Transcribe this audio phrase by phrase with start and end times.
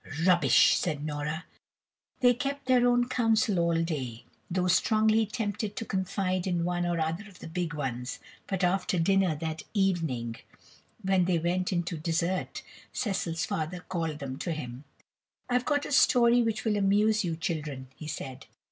[0.25, 1.45] "Rubbish," said Nora.
[2.21, 6.87] They kept their own counsel all that day, though strongly tempted to confide in one
[6.87, 8.17] or other of the big ones.
[8.47, 10.37] But after dinner that evening,
[11.03, 14.85] when they went into dessert, Cecil's father called them to him.
[15.47, 18.47] "I've got a story which will amuse you, children," he said.